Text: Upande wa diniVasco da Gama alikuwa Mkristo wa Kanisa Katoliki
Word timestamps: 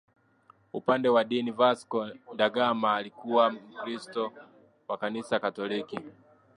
Upande 0.73 1.09
wa 1.09 1.23
diniVasco 1.23 2.07
da 2.35 2.49
Gama 2.49 2.95
alikuwa 2.95 3.49
Mkristo 3.51 4.33
wa 4.87 4.97
Kanisa 4.97 5.39
Katoliki 5.39 5.99